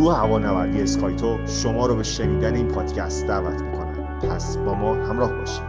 گروه 0.00 0.16
هوانوردی 0.16 0.82
اسکایتو 0.82 1.38
شما 1.46 1.86
رو 1.86 1.96
به 1.96 2.02
شنیدن 2.02 2.54
این 2.54 2.68
پادکست 2.68 3.26
دعوت 3.26 3.62
می‌کنن 3.62 4.18
پس 4.18 4.56
با 4.56 4.74
ما 4.74 4.94
همراه 4.94 5.32
باشید 5.32 5.62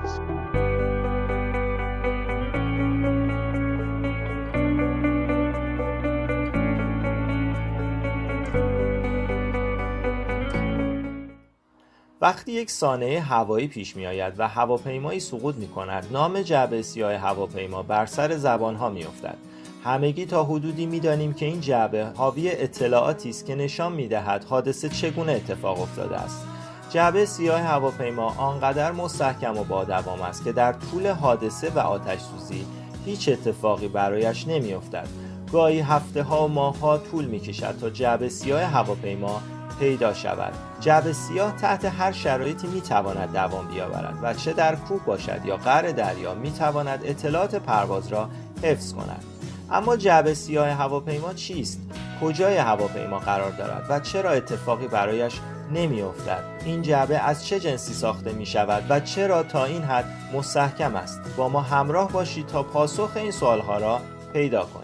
وقتی 12.22 12.52
یک 12.52 12.72
سانحه 12.72 13.20
هوایی 13.20 13.68
پیش 13.68 13.95
می 13.95 14.08
آید 14.08 14.34
و 14.38 14.48
هواپیمایی 14.48 15.20
سقوط 15.20 15.55
می 15.55 15.68
کند 15.68 16.08
نام 16.12 16.41
جعبه 16.41 16.82
سیاه 16.82 17.13
هواپیما 17.13 17.84
بر 17.84 18.05
سر 18.05 18.38
زبان 18.38 18.76
ها 18.76 18.90
می 18.90 19.04
افتد. 19.04 19.38
همگی 19.84 20.26
تا 20.26 20.44
حدودی 20.44 20.85
می 20.85 20.99
دانیم 20.99 21.34
که 21.34 21.45
این 21.45 21.62
جعبه 21.62 22.05
حاوی 22.16 22.52
اطلاعاتی 22.52 23.30
است 23.30 23.45
که 23.45 23.55
نشان 23.55 23.91
می 23.91 24.08
دهد 24.08 24.44
حادثه 24.44 24.89
چگونه 24.89 25.31
اتفاق 25.31 25.81
افتاده 25.81 26.17
است. 26.17 26.45
جعبه 26.89 27.26
سیاه 27.26 27.62
هواپیما 27.62 28.34
آنقدر 28.38 28.91
مستحکم 28.91 29.58
و 29.58 29.63
با 29.63 29.84
دوام 29.84 30.22
است 30.22 30.44
که 30.44 30.52
در 30.52 30.73
طول 30.73 31.08
حادثه 31.08 31.70
و 31.70 31.80
آتش 31.80 32.20
سوزی 32.20 32.66
هیچ 33.05 33.30
اتفاقی 33.30 33.88
برایش 33.88 34.48
نمی 34.48 34.73
افتد. 34.73 35.08
گاهی 35.52 35.80
هفته 35.80 36.23
ها 36.23 36.45
و 36.45 36.52
ماه 36.52 36.80
ها 36.80 36.98
طول 36.98 37.25
می 37.25 37.39
کشد 37.39 37.77
تا 37.81 37.89
جعبه 37.89 38.30
سیاه 38.30 38.61
هواپیما 38.61 39.41
پیدا 39.80 40.13
شود. 40.13 40.53
جعب 40.80 41.11
سیاه 41.11 41.55
تحت 41.55 41.86
هر 41.86 42.11
شرایطی 42.11 42.67
می 42.67 42.81
تواند 42.81 43.34
دوام 43.34 43.67
بیاورد 43.67 44.17
و 44.22 44.34
چه 44.34 44.53
در 44.53 44.75
کوه 44.75 45.02
باشد 45.06 45.41
یا 45.45 45.58
قعر 45.58 45.91
دریا 45.91 46.34
می 46.34 46.52
تواند 46.52 47.02
اطلاعات 47.03 47.56
پرواز 47.56 48.08
را 48.08 48.30
حفظ 48.63 48.94
کند. 48.94 49.41
اما 49.72 49.95
جعب 49.95 50.33
سیاه 50.33 50.69
هواپیما 50.69 51.33
چیست؟ 51.33 51.81
کجای 52.22 52.58
هواپیما 52.58 53.19
قرار 53.19 53.52
دارد 53.52 53.86
و 53.89 54.00
چرا 54.00 54.30
اتفاقی 54.31 54.88
برایش 54.88 55.33
نمی 55.73 56.02
افتد 56.02 56.44
این 56.66 56.81
جعبه 56.81 57.17
از 57.17 57.47
چه 57.47 57.59
جنسی 57.59 57.94
ساخته 57.94 58.33
می 58.33 58.45
شود 58.45 58.83
و 58.89 59.00
چرا 59.00 59.44
تا 59.44 59.66
این 59.66 59.83
حد 59.83 60.05
مستحکم 60.33 60.95
است؟ 60.95 61.22
با 61.38 61.50
ما 61.50 61.61
همراه 61.61 62.11
باشید 62.11 62.47
تا 62.47 62.63
پاسخ 62.63 63.11
این 63.16 63.31
سوالها 63.31 63.78
را 63.78 64.00
پیدا 64.33 64.66
کنید 64.66 64.81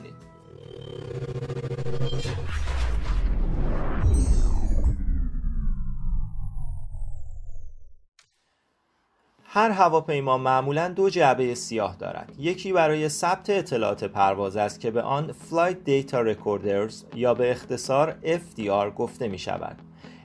هر 9.49 9.71
هواپیما 9.71 10.37
معمولا 10.37 10.87
دو 10.87 11.09
جعبه 11.09 11.55
سیاه 11.55 11.95
دارد. 11.95 12.35
یکی 12.39 12.73
برای 12.73 13.09
ثبت 13.09 13.49
اطلاعات 13.49 14.03
پرواز 14.03 14.57
است 14.57 14.79
که 14.79 14.91
به 14.91 15.01
آن 15.01 15.27
Flight 15.27 15.89
Data 15.89 16.15
Recorders 16.15 17.15
یا 17.15 17.33
به 17.33 17.51
اختصار 17.51 18.15
FDR 18.23 18.89
گفته 18.95 19.27
می 19.27 19.39
شود 19.39 19.77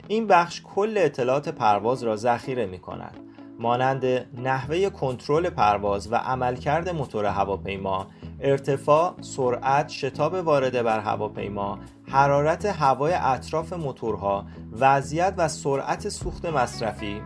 این 0.07 0.27
بخش 0.27 0.61
کل 0.75 0.93
اطلاعات 0.97 1.49
پرواز 1.49 2.03
را 2.03 2.15
ذخیره 2.15 2.65
می 2.65 2.79
کند 2.79 3.19
مانند 3.59 4.05
نحوه 4.41 4.89
کنترل 4.89 5.49
پرواز 5.49 6.11
و 6.11 6.15
عملکرد 6.15 6.89
موتور 6.89 7.25
هواپیما 7.25 8.07
ارتفاع، 8.41 9.13
سرعت، 9.21 9.89
شتاب 9.89 10.33
وارده 10.33 10.83
بر 10.83 10.99
هواپیما، 10.99 11.79
حرارت 12.07 12.65
هوای 12.65 13.13
اطراف 13.13 13.73
موتورها، 13.73 14.45
وضعیت 14.79 15.33
و 15.37 15.47
سرعت 15.47 16.09
سوخت 16.09 16.45
مصرفی، 16.45 17.21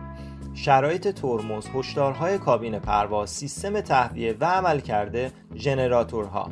شرایط 0.64 1.08
ترمز، 1.08 1.66
هشدارهای 1.74 2.38
کابین 2.38 2.78
پرواز، 2.78 3.30
سیستم 3.30 3.80
تهویه 3.80 4.36
و 4.40 4.44
عملکرد 4.44 5.32
ژنراتورها. 5.54 6.50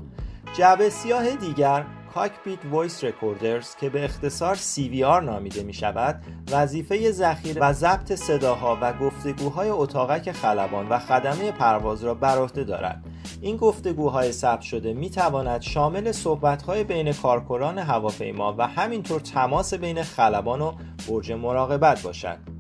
جعبه 0.59 0.91
سیاه 0.91 1.37
دیگر 1.37 1.85
cockpit 2.15 2.59
voice 2.71 3.05
recorders 3.05 3.77
که 3.77 3.91
به 3.91 4.05
اختصار 4.05 4.57
CVR 4.57 5.25
نامیده 5.25 5.63
می 5.63 5.73
شود 5.73 6.23
وظیفه 6.51 7.11
ذخیره 7.11 7.63
و 7.63 7.73
ضبط 7.73 8.13
صداها 8.13 8.79
و 8.81 8.93
گفتگوهای 8.93 9.69
اتاقک 9.71 10.33
خلبان 10.33 10.89
و 10.89 10.99
خدمه 10.99 11.53
پرواز 11.53 12.05
را 12.05 12.15
بر 12.15 12.39
عهده 12.39 12.65
دارد 12.65 13.05
این 13.41 13.57
گفتگوهای 13.57 14.33
ثبت 14.33 14.61
شده 14.61 14.93
می 14.93 15.11
تواند 15.11 15.61
شامل 15.61 16.13
صحبتهای 16.13 16.85
بین 16.85 17.13
کارکنان 17.13 17.79
هواپیما 17.79 18.55
و 18.59 18.67
همینطور 18.67 19.21
تماس 19.21 19.75
بین 19.75 20.03
خلبان 20.03 20.61
و 20.61 20.73
برج 21.09 21.33
مراقبت 21.33 22.03
باشد 22.03 22.56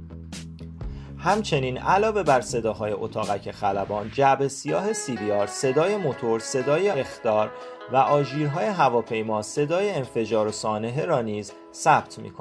همچنین 1.18 1.78
علاوه 1.78 2.22
بر 2.22 2.40
صداهای 2.40 2.92
اتاقک 2.92 3.50
خلبان 3.50 4.10
جعب 4.10 4.46
سیاه 4.46 4.92
سیریار 4.92 5.46
صدای 5.46 5.96
موتور 5.96 6.40
صدای 6.40 6.88
اخدار 6.88 7.50
و 7.92 7.96
آژیرهای 7.96 8.66
هواپیما 8.66 9.42
صدای 9.42 9.90
انفجار 9.90 10.46
و 10.46 10.52
سانحه 10.52 11.04
را 11.04 11.22
نیز 11.22 11.52
ثبت 11.74 12.18
می 12.18 12.32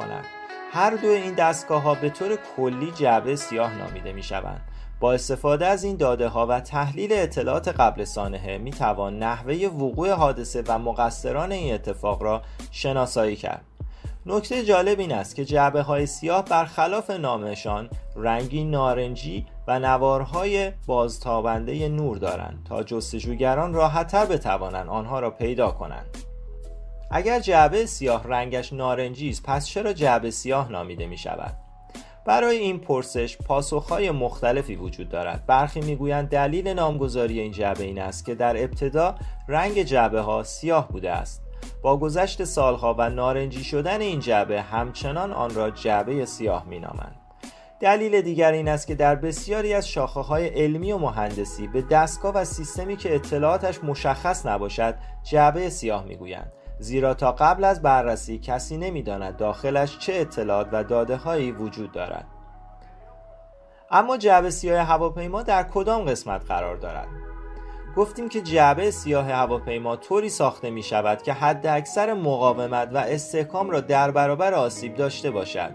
هر 0.72 0.96
دو 0.96 1.08
این 1.08 1.34
دستگاه 1.34 1.82
ها 1.82 1.96
به 1.96 2.10
طور 2.10 2.38
کلی 2.58 2.92
جعبه 2.92 3.36
سیاه 3.36 3.78
نامیده 3.78 4.14
می 4.14 4.24
شوند 4.24 4.62
با 5.00 5.14
استفاده 5.14 5.66
از 5.66 5.84
این 5.84 5.98
داده 5.98 6.28
ها 6.28 6.48
و 6.48 6.60
تحلیل 6.60 7.14
اطلاعات 7.14 7.68
قبل 7.68 8.04
سانحه 8.04 8.58
می 8.58 8.72
توان 8.72 9.20
نحوه 9.20 9.56
وقوع 9.56 10.12
حادثه 10.12 10.64
و 10.68 10.80
مقصران 10.80 11.52
این 11.52 11.74
اتفاق 11.74 12.24
را 12.24 12.42
شناسایی 12.72 13.36
کرد. 13.36 13.75
نکته 14.28 14.64
جالب 14.64 15.00
این 15.00 15.14
است 15.14 15.36
که 15.36 15.46
جعبه 15.46 15.82
های 15.82 16.06
سیاه 16.06 16.46
برخلاف 16.46 17.10
نامشان 17.10 17.90
رنگی 18.16 18.64
نارنجی 18.64 19.46
و 19.68 19.80
نوارهای 19.80 20.72
بازتابنده 20.86 21.90
نور 21.90 22.18
دارند 22.18 22.66
تا 22.68 22.84
جستجوگران 22.84 23.74
راحتتر 23.74 24.26
بتوانند 24.26 24.90
آنها 24.90 25.20
را 25.20 25.32
پیدا 25.32 25.72
کنند. 25.72 26.18
اگر 27.12 27.40
جعبه 27.40 27.86
سیاه 27.86 28.24
رنگش 28.24 28.74
نارنجی 28.74 29.30
است 29.30 29.44
پس 29.44 29.68
چرا 29.68 29.94
جعبه 29.94 30.32
سیاه 30.32 30.72
نامیده 30.72 31.06
می 31.06 31.18
شود؟ 31.18 31.58
برای 32.26 32.58
این 32.58 32.80
پرسش 32.80 33.38
پاسخهای 33.38 34.12
مختلفی 34.12 34.76
وجود 34.76 35.10
دارد. 35.10 35.46
برخی 35.46 35.82
می‌گویند 35.82 36.30
دلیل 36.30 36.68
نامگذاری 36.68 37.40
این 37.40 37.52
جعبه 37.52 37.84
این 37.84 38.00
است 38.00 38.26
که 38.26 38.36
در 38.36 38.64
ابتدا 38.64 39.16
رنگ 39.48 39.84
جعبه 39.84 40.22
ها 40.22 40.44
سیاه 40.44 40.88
بوده 40.88 41.12
است. 41.12 41.45
با 41.82 41.98
گذشت 41.98 42.44
سالها 42.44 42.96
و 42.98 43.10
نارنجی 43.10 43.64
شدن 43.64 44.02
این 44.02 44.20
جعبه 44.20 44.62
همچنان 44.62 45.34
آن 45.34 45.56
را 45.56 45.70
جعبه 45.70 46.26
سیاه 46.26 46.66
مینامند. 46.66 47.16
دلیل 47.80 48.22
دیگر 48.22 48.52
این 48.52 48.68
است 48.68 48.88
که 48.88 48.96
در 48.96 49.16
بسیاری 49.16 49.74
از 49.74 49.88
شاخه 49.88 50.20
های 50.20 50.48
علمی 50.48 50.92
و 50.92 50.98
مهندسی 50.98 51.68
به 51.68 51.82
دستگاه 51.82 52.34
و 52.34 52.46
سیستمی 52.46 52.98
که 52.98 53.16
اطلاعاتش 53.16 53.84
مشخص 53.84 54.46
نباشد 54.46 54.96
جعبه 55.24 55.70
سیاه 55.70 56.04
می‌گویند. 56.04 56.52
زیرا 56.80 57.14
تا 57.14 57.32
قبل 57.32 57.64
از 57.64 57.82
بررسی 57.82 58.40
کسی 58.40 58.78
نمی‌داند 58.78 59.38
داخلش 59.38 59.98
چه 59.98 60.14
اطلاعات 60.14 60.68
و 60.72 60.84
داده 60.84 61.16
هایی 61.16 61.52
وجود 61.52 61.92
دارد. 61.92 62.26
اما 63.92 64.18
جعبه 64.18 64.50
سیاه 64.50 64.86
هواپیما 64.86 65.44
در 65.44 65.64
کدام 65.64 66.06
قسمت 66.06 66.46
قرار 66.46 66.76
دارد؟ 66.76 67.08
گفتیم 67.96 68.30
که 68.30 68.42
جعبه 68.42 68.92
سیاه 68.92 69.32
هواپیما 69.32 69.96
طوری 69.96 70.30
ساخته 70.30 70.70
می 70.70 70.84
شود 70.84 71.22
که 71.22 71.34
حد 71.34 71.68
اکثر 71.68 72.14
مقاومت 72.14 72.90
و 72.94 72.98
استحکام 72.98 73.70
را 73.70 73.82
در 73.82 74.12
برابر 74.12 74.54
آسیب 74.54 74.96
داشته 74.96 75.32
باشد. 75.32 75.72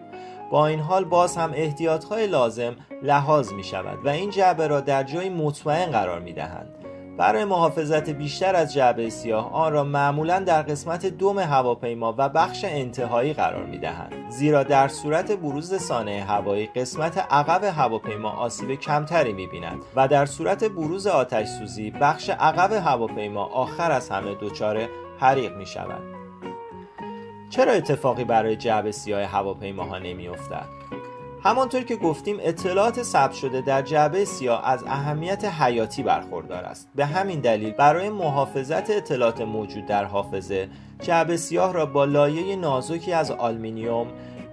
با 0.50 0.66
این 0.66 0.80
حال 0.80 1.04
باز 1.04 1.36
هم 1.36 1.52
احتیاط 1.54 2.04
های 2.04 2.26
لازم 2.26 2.76
لحاظ 3.02 3.52
می 3.52 3.64
شود 3.64 3.98
و 4.06 4.08
این 4.08 4.30
جعبه 4.30 4.66
را 4.66 4.80
در 4.80 5.02
جایی 5.02 5.28
مطمئن 5.28 5.90
قرار 5.90 6.20
می 6.20 6.32
دهند. 6.32 6.79
برای 7.20 7.44
محافظت 7.44 8.10
بیشتر 8.10 8.56
از 8.56 8.74
جعبه 8.74 9.10
سیاه 9.10 9.52
آن 9.52 9.72
را 9.72 9.84
معمولا 9.84 10.38
در 10.40 10.62
قسمت 10.62 11.06
دوم 11.06 11.38
هواپیما 11.38 12.14
و 12.18 12.28
بخش 12.28 12.64
انتهایی 12.64 13.32
قرار 13.32 13.64
می 13.64 13.78
دهند 13.78 14.12
زیرا 14.28 14.62
در 14.62 14.88
صورت 14.88 15.32
بروز 15.32 15.82
سانه 15.82 16.24
هوایی 16.28 16.66
قسمت 16.66 17.18
عقب 17.18 17.64
هواپیما 17.64 18.30
آسیب 18.30 18.74
کمتری 18.74 19.32
می 19.32 19.46
بیند 19.46 19.82
و 19.96 20.08
در 20.08 20.26
صورت 20.26 20.64
بروز 20.64 21.06
آتش 21.06 21.48
سوزی 21.48 21.90
بخش 21.90 22.30
عقب 22.30 22.72
هواپیما 22.72 23.44
آخر 23.44 23.92
از 23.92 24.10
همه 24.10 24.34
دچار 24.40 24.88
حریق 25.18 25.56
می 25.56 25.66
شود 25.66 26.02
چرا 27.50 27.72
اتفاقی 27.72 28.24
برای 28.24 28.56
جعبه 28.56 28.92
سیاه 28.92 29.22
هواپیماها 29.22 29.98
نمی 29.98 30.28
افتد؟ 30.28 30.68
همانطور 31.44 31.82
که 31.82 31.96
گفتیم 31.96 32.36
اطلاعات 32.40 33.02
ثبت 33.02 33.32
شده 33.32 33.60
در 33.60 33.82
جعبه 33.82 34.24
سیاه 34.24 34.68
از 34.68 34.84
اهمیت 34.86 35.44
حیاتی 35.44 36.02
برخوردار 36.02 36.64
است 36.64 36.88
به 36.94 37.06
همین 37.06 37.40
دلیل 37.40 37.70
برای 37.70 38.10
محافظت 38.10 38.90
اطلاعات 38.90 39.40
موجود 39.40 39.86
در 39.86 40.04
حافظه 40.04 40.68
جعبه 41.02 41.36
سیاه 41.36 41.72
را 41.72 41.86
با 41.86 42.04
لایه 42.04 42.56
نازکی 42.56 43.12
از 43.12 43.30
آلمینیوم 43.30 44.06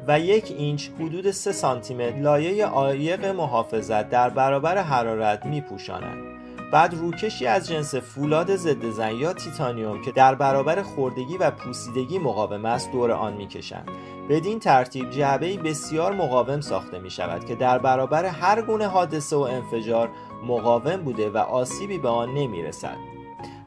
و 0.07 0.19
یک 0.19 0.55
اینچ 0.57 0.89
حدود 0.99 1.31
3 1.31 1.51
سانتیمتر 1.51 2.19
لایه 2.19 2.65
عایق 2.65 3.25
محافظت 3.25 4.09
در 4.09 4.29
برابر 4.29 4.77
حرارت 4.77 5.45
می 5.45 5.61
پوشانند. 5.61 6.36
بعد 6.71 6.93
روکشی 6.93 7.47
از 7.47 7.67
جنس 7.67 7.95
فولاد 7.95 8.55
ضد 8.55 8.89
زن 8.89 9.15
یا 9.15 9.33
تیتانیوم 9.33 10.01
که 10.01 10.11
در 10.11 10.35
برابر 10.35 10.81
خوردگی 10.81 11.37
و 11.37 11.51
پوسیدگی 11.51 12.19
مقاوم 12.19 12.65
است 12.65 12.91
دور 12.91 13.11
آن 13.11 13.33
می‌کشند 13.33 13.89
بدین 14.29 14.59
ترتیب 14.59 15.09
جعبه 15.09 15.57
بسیار 15.57 16.13
مقاوم 16.13 16.61
ساخته 16.61 16.99
می 16.99 17.09
شود 17.09 17.45
که 17.45 17.55
در 17.55 17.77
برابر 17.77 18.25
هر 18.25 18.61
گونه 18.61 18.87
حادثه 18.87 19.35
و 19.35 19.39
انفجار 19.39 20.09
مقاوم 20.47 20.97
بوده 20.97 21.29
و 21.29 21.37
آسیبی 21.37 21.97
به 21.97 22.09
آن 22.09 22.33
نمی 22.33 22.63
رسد. 22.63 22.97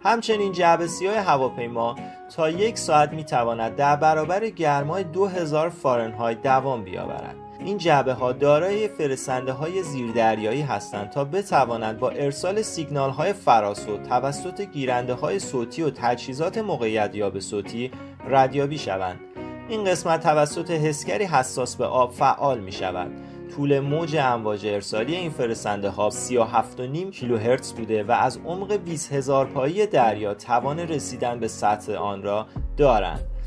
همچنین 0.03 0.53
جعبه 0.53 0.87
سیاه 0.87 1.17
هواپیما 1.17 1.97
تا 2.37 2.51
یک 2.51 2.79
ساعت 2.79 3.13
می 3.13 3.25
تواند 3.25 3.77
در 3.77 3.97
برابر 3.97 4.49
گرمای 4.49 5.05
2000 5.05 5.69
فارنهایت 5.69 6.43
دوام 6.43 6.85
بیاورد 6.85 7.37
این 7.65 7.79
جعبه 7.79 8.13
ها 8.13 8.33
دارای 8.33 8.89
فرستنده 8.89 9.53
های 9.53 9.83
زیردریایی 9.83 10.63
هستند 10.63 11.11
تا 11.11 11.25
بتوانند 11.25 11.99
با 11.99 12.11
ارسال 12.11 12.63
سیگنال 12.63 13.11
های 13.11 13.33
فراسو 13.33 13.97
توسط 13.97 14.61
گیرنده 14.61 15.15
های 15.15 15.39
صوتی 15.39 15.83
و 15.83 15.91
تجهیزات 15.91 16.59
موقعیت 16.59 17.15
یاب 17.15 17.39
صوتی 17.39 17.91
ردیابی 18.29 18.79
شوند. 18.79 19.21
این 19.69 19.85
قسمت 19.85 20.23
توسط 20.23 20.71
حسگری 20.71 21.25
حساس 21.25 21.77
به 21.77 21.85
آب 21.85 22.13
فعال 22.13 22.61
می 22.61 22.73
شود 22.73 23.11
طول 23.57 23.81
موج 23.81 24.17
امواج 24.17 24.67
ارسالی 24.67 25.17
این 25.17 25.31
فرستنده 25.31 25.89
ها 25.89 26.11
37.5 26.11 27.11
کیلوهرتز 27.11 27.73
بوده 27.73 28.05
و 28.05 28.13
از 28.13 28.39
عمق 28.47 28.77
20 28.77 29.13
هزار 29.13 29.47
پایی 29.47 29.87
دریا 29.87 30.35
توان 30.35 30.79
رسیدن 30.79 31.41
به 31.41 31.49
سطح 31.49 31.93
آن 31.93 32.23
را 32.23 32.47
دارند. 32.77 33.40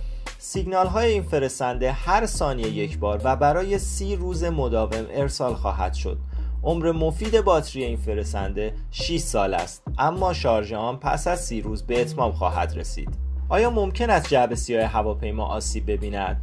سیگنال 0.46 0.88
های 0.88 1.12
این 1.12 1.24
فرستنده 1.24 1.92
هر 1.92 2.26
ثانیه 2.26 2.68
یک 2.68 3.00
بار 3.00 3.22
و 3.24 3.36
برای 3.36 3.80
سی 3.80 4.16
روز 4.16 4.44
مداوم 4.44 5.06
ارسال 5.12 5.54
خواهد 5.54 5.94
شد. 5.94 6.18
عمر 6.64 6.92
مفید 6.92 7.42
باتری 7.42 7.84
این 7.84 7.98
فرستنده 7.98 8.74
6 8.92 9.18
سال 9.18 9.54
است 9.54 9.84
اما 9.98 10.34
شارژ 10.34 10.74
آن 10.74 10.98
پس 10.98 11.28
از 11.28 11.46
سی 11.46 11.62
روز 11.62 11.84
به 11.84 12.02
اتمام 12.02 12.32
خواهد 12.32 12.74
رسید. 12.78 13.10
آیا 13.50 13.70
ممکن 13.70 14.10
است 14.10 14.30
جعبه 14.30 14.56
سیاه 14.56 14.86
هواپیما 14.86 15.46
آسیب 15.46 15.92
ببیند؟ 15.92 16.42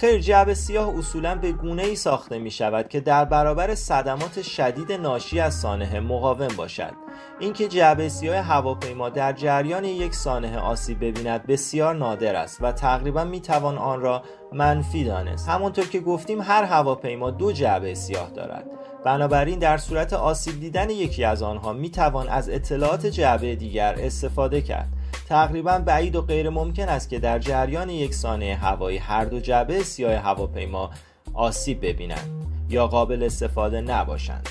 خیر 0.00 0.18
جعبه 0.18 0.54
سیاه 0.54 0.98
اصولا 0.98 1.34
به 1.34 1.52
گونه 1.52 1.82
ای 1.82 1.96
ساخته 1.96 2.38
می 2.38 2.50
شود 2.50 2.88
که 2.88 3.00
در 3.00 3.24
برابر 3.24 3.74
صدمات 3.74 4.42
شدید 4.42 4.92
ناشی 4.92 5.40
از 5.40 5.54
سانحه 5.54 6.00
مقاوم 6.00 6.48
باشد. 6.56 6.92
اینکه 7.40 7.68
جعبه 7.68 8.08
سیاه 8.08 8.36
هواپیما 8.36 9.08
در 9.08 9.32
جریان 9.32 9.84
یک 9.84 10.14
سانحه 10.14 10.58
آسیب 10.58 11.04
ببیند 11.04 11.46
بسیار 11.46 11.94
نادر 11.94 12.36
است 12.36 12.58
و 12.60 12.72
تقریبا 12.72 13.24
می 13.24 13.40
توان 13.40 13.78
آن 13.78 14.00
را 14.00 14.22
منفی 14.52 15.04
دانست. 15.04 15.48
همانطور 15.48 15.86
که 15.86 16.00
گفتیم 16.00 16.42
هر 16.42 16.64
هواپیما 16.64 17.30
دو 17.30 17.52
جعبه 17.52 17.94
سیاه 17.94 18.30
دارد. 18.30 18.64
بنابراین 19.04 19.58
در 19.58 19.76
صورت 19.76 20.12
آسیب 20.12 20.60
دیدن 20.60 20.90
یکی 20.90 21.24
از 21.24 21.42
آنها 21.42 21.72
می 21.72 21.90
توان 21.90 22.28
از 22.28 22.48
اطلاعات 22.48 23.06
جعبه 23.06 23.56
دیگر 23.56 23.94
استفاده 23.98 24.60
کرد. 24.60 24.88
تقریبا 25.26 25.78
بعید 25.78 26.16
و 26.16 26.22
غیر 26.22 26.50
ممکن 26.50 26.88
است 26.88 27.08
که 27.08 27.18
در 27.18 27.38
جریان 27.38 27.90
یک 27.90 28.14
سانحه 28.14 28.54
هوایی 28.54 28.98
هر 28.98 29.24
دو 29.24 29.40
جعبه 29.40 29.82
سیاه 29.82 30.14
هواپیما 30.14 30.90
آسیب 31.34 31.86
ببینند 31.86 32.30
یا 32.68 32.86
قابل 32.86 33.22
استفاده 33.22 33.80
نباشند 33.80 34.48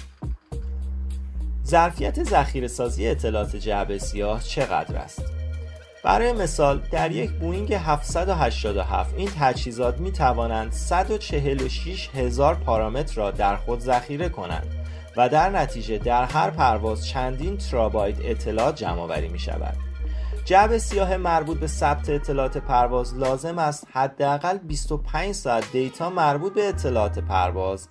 ظرفیت 1.65 2.23
ذخیره 2.23 2.67
سازی 2.67 3.07
اطلاعات 3.07 3.55
جعبه 3.55 3.97
سیاه 3.97 4.43
چقدر 4.43 4.95
است 4.95 5.23
برای 6.03 6.33
مثال 6.33 6.81
در 6.91 7.11
یک 7.11 7.31
بوینگ 7.31 7.73
787 7.73 9.13
این 9.17 9.29
تجهیزات 9.39 9.99
می 9.99 10.11
توانند 10.11 10.71
146 10.71 12.09
هزار 12.15 12.55
پارامتر 12.55 13.15
را 13.15 13.31
در 13.31 13.55
خود 13.55 13.79
ذخیره 13.79 14.29
کنند 14.29 14.67
و 15.17 15.29
در 15.29 15.49
نتیجه 15.49 15.97
در 15.97 16.25
هر 16.25 16.49
پرواز 16.49 17.07
چندین 17.07 17.57
ترابایت 17.57 18.15
اطلاعات 18.23 18.75
جمع 18.75 18.99
آوری 18.99 19.27
می 19.27 19.39
شود. 19.39 19.84
جعب 20.45 20.77
سیاه 20.77 21.17
مربوط 21.17 21.59
به 21.59 21.67
ثبت 21.67 22.09
اطلاعات 22.09 22.57
پرواز 22.57 23.17
لازم 23.17 23.59
است. 23.59 23.87
حداقل 23.91 24.57
25 24.57 25.31
ساعت 25.31 25.71
دیتا 25.71 26.09
مربوط 26.09 26.53
به 26.53 26.67
اطلاعات 26.67 27.19
پرواز 27.19 27.87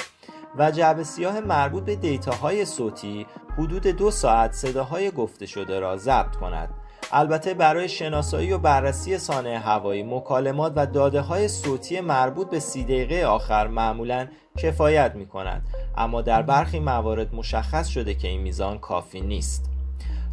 و 0.59 0.71
جعب 0.71 1.03
سیاه 1.03 1.41
مربوط 1.41 1.85
به 1.85 1.97
دیتاهای 1.97 2.65
صوتی 2.65 3.27
حدود 3.59 3.87
دو 3.87 4.11
ساعت 4.11 4.53
صداهای 4.53 5.11
گفته 5.11 5.47
شده 5.47 5.81
را 5.81 5.97
ضبط 5.97 6.37
کند. 6.37 6.69
البته 7.13 7.55
برای 7.55 7.89
شناسایی 7.89 8.53
و 8.53 8.59
بررسی 8.59 9.19
سانه 9.19 9.59
هوایی 9.59 10.03
مکالمات 10.03 10.73
و 10.77 10.87
داده 10.87 11.21
های 11.21 11.49
صوتی 11.49 12.01
مربوط 12.01 12.51
به 12.51 12.61
سی 12.61 12.85
دقیقه 12.85 13.25
آخر 13.27 13.67
معمولا 13.67 14.29
کفایت 14.57 15.15
می 15.15 15.27
کند 15.27 15.67
اما 15.97 16.23
در 16.23 16.43
برخی 16.43 16.79
موارد 16.79 17.35
مشخص 17.35 17.89
شده 17.89 18.15
که 18.15 18.29
این 18.29 18.41
میزان 18.41 18.79
کافی 18.79 19.21
نیست. 19.21 19.75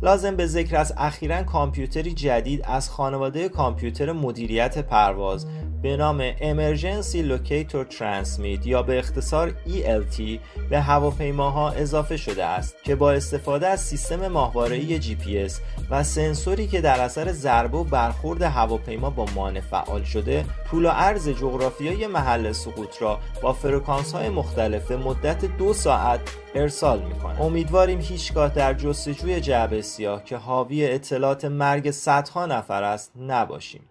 لازم 0.02 0.36
به 0.36 0.48
ذکر 0.48 0.76
است 0.76 0.94
اخیرا 0.98 1.44
کامپیوتری 1.44 2.14
جدید 2.14 2.62
از 2.64 2.90
خانواده 2.90 3.50
کامپیوتر 3.50 4.12
مدیریت 4.12 4.78
پرواز 4.78 5.48
به 5.82 5.98
نام 5.98 6.32
Emergency 6.32 7.18
Locator 7.32 7.94
Transmit 7.98 8.66
یا 8.66 8.84
به 8.84 9.00
اختصار 9.00 9.50
ELT 9.50 10.22
به 10.70 10.82
هواپیماها 10.82 11.70
اضافه 11.70 12.18
شده 12.18 12.46
است 12.46 12.84
که 12.84 12.96
با 12.96 13.12
استفاده 13.12 13.68
از 13.68 13.82
سیستم 13.82 14.28
ماهواره‌ای 14.28 15.02
GPS 15.02 15.54
و 15.90 16.04
سنسوری 16.04 16.68
که 16.68 16.82
در 16.82 17.02
اثر 17.02 17.32
ضربه 17.32 17.78
و 17.78 17.84
برخورد 17.84 18.42
هواپیما 18.42 19.10
با 19.10 19.26
مانع 19.36 19.60
فعال 19.60 20.04
شده 20.04 20.46
طول 20.72 20.86
و 20.86 20.90
عرض 20.90 21.30
جغرافیایی 21.30 22.08
محل 22.08 22.52
سقوط 22.52 23.02
را 23.02 23.20
با 23.42 23.54
فرکانس 23.54 24.12
های 24.12 24.30
مختلف 24.30 24.92
مدت 24.92 25.46
دو 25.58 25.74
ساعت 25.74 26.20
ارسال 26.56 27.04
می‌کنه 27.04 27.42
امیدواریم 27.42 28.00
هیچگاه 28.00 28.50
در 28.50 28.74
جستجوی 28.74 29.42
جعبه 29.42 29.82
سیاه 29.92 30.24
که 30.24 30.38
حاوی 30.38 30.92
اطلاعات 30.92 31.46
مرگ 31.46 31.92
صدها 31.92 32.46
نفر 32.46 32.84
است 32.84 33.12
نباشیم. 33.20 33.82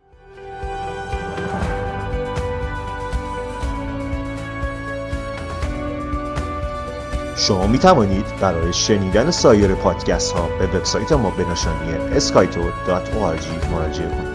شما 7.37 7.67
می 7.67 7.79
توانید 7.79 8.26
برای 8.41 8.73
شنیدن 8.73 9.31
سایر 9.31 9.75
پادکست 9.75 10.32
ها 10.32 10.49
به 10.58 10.67
وبسایت 10.67 11.12
ما 11.12 11.31
به 11.31 11.44
نشانی 11.44 11.93
اسکایتو.org 11.93 13.70
مراجعه 13.73 14.08
کنید. 14.08 14.29